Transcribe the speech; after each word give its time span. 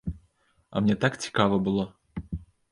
А 0.75 0.81
мне 0.85 0.95
так 1.05 1.19
цікава 1.27 1.55
было! 1.71 1.87